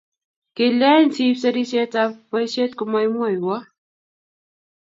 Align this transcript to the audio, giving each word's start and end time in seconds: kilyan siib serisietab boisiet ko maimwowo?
kilyan 0.59 1.03
siib 1.15 1.35
serisietab 1.43 2.11
boisiet 2.31 2.71
ko 2.77 2.83
maimwowo? 2.91 3.55